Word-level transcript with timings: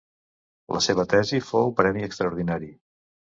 La 0.75 0.79
seva 0.85 1.05
tesi 1.11 1.41
fou 1.49 1.69
premi 1.81 2.05
extraordinari. 2.09 2.73